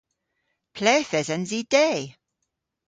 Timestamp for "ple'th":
0.75-1.13